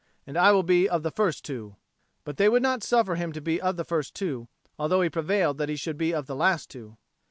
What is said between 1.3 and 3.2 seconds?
two." But they would not suffer